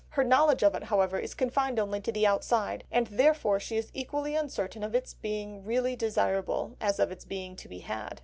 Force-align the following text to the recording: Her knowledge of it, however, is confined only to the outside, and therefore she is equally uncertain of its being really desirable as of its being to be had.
Her 0.09 0.23
knowledge 0.23 0.63
of 0.63 0.73
it, 0.73 0.85
however, 0.85 1.19
is 1.19 1.35
confined 1.35 1.77
only 1.77 2.01
to 2.01 2.11
the 2.11 2.25
outside, 2.25 2.85
and 2.91 3.05
therefore 3.05 3.59
she 3.59 3.77
is 3.77 3.91
equally 3.93 4.33
uncertain 4.33 4.81
of 4.83 4.95
its 4.95 5.13
being 5.13 5.63
really 5.63 5.95
desirable 5.95 6.75
as 6.81 6.97
of 6.97 7.11
its 7.11 7.23
being 7.23 7.55
to 7.57 7.69
be 7.69 7.79
had. 7.81 8.19